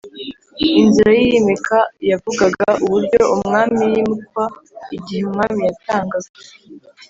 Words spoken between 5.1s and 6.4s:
umwami yatangaga,